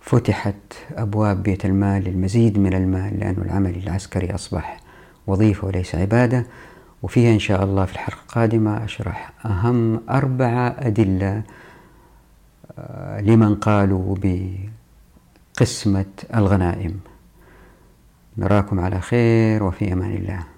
فتحت 0.00 0.54
أبواب 0.96 1.42
بيت 1.42 1.64
المال 1.64 2.04
للمزيد 2.04 2.58
من 2.58 2.74
المال 2.74 3.20
لأن 3.20 3.36
العمل 3.42 3.76
العسكري 3.76 4.34
أصبح 4.34 4.80
وظيفة 5.26 5.66
وليس 5.66 5.94
عبادة. 5.94 6.46
وفيها 7.02 7.34
إن 7.34 7.38
شاء 7.38 7.64
الله 7.64 7.84
في 7.84 7.92
الحلقة 7.92 8.22
القادمة 8.22 8.84
أشرح 8.84 9.32
أهم 9.46 10.00
أربعة 10.10 10.76
أدلة 10.78 11.42
آه، 12.78 13.20
لمن 13.20 13.54
قالوا 13.54 14.16
بقسمة 15.56 16.04
الغنائم. 16.34 17.00
نراكم 18.38 18.80
على 18.80 19.00
خير 19.00 19.62
وفي 19.62 19.92
أمان 19.92 20.12
الله. 20.12 20.53